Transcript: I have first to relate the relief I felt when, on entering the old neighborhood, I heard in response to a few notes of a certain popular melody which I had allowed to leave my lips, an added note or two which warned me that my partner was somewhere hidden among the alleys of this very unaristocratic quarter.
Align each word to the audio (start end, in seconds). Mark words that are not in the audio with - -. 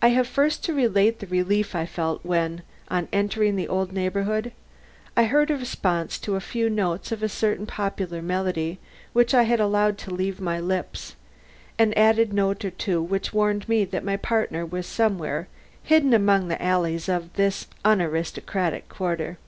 I 0.00 0.10
have 0.10 0.28
first 0.28 0.62
to 0.66 0.72
relate 0.72 1.18
the 1.18 1.26
relief 1.26 1.74
I 1.74 1.84
felt 1.84 2.24
when, 2.24 2.62
on 2.86 3.08
entering 3.12 3.56
the 3.56 3.66
old 3.66 3.90
neighborhood, 3.92 4.52
I 5.16 5.24
heard 5.24 5.50
in 5.50 5.58
response 5.58 6.16
to 6.20 6.36
a 6.36 6.40
few 6.40 6.70
notes 6.70 7.10
of 7.10 7.24
a 7.24 7.28
certain 7.28 7.66
popular 7.66 8.22
melody 8.22 8.78
which 9.12 9.34
I 9.34 9.42
had 9.42 9.58
allowed 9.58 9.98
to 9.98 10.14
leave 10.14 10.40
my 10.40 10.60
lips, 10.60 11.16
an 11.76 11.92
added 11.94 12.32
note 12.32 12.64
or 12.64 12.70
two 12.70 13.02
which 13.02 13.32
warned 13.32 13.68
me 13.68 13.84
that 13.86 14.04
my 14.04 14.16
partner 14.16 14.64
was 14.64 14.86
somewhere 14.86 15.48
hidden 15.82 16.14
among 16.14 16.46
the 16.46 16.62
alleys 16.62 17.08
of 17.08 17.32
this 17.32 17.64
very 17.64 17.94
unaristocratic 17.96 18.88
quarter. 18.88 19.38